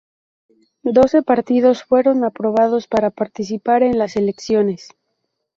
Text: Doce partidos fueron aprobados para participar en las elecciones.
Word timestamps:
Doce 0.97 1.19
partidos 1.31 1.83
fueron 1.83 2.17
aprobados 2.23 2.87
para 2.87 3.11
participar 3.11 3.83
en 3.83 3.99
las 3.99 4.15
elecciones. 4.15 4.87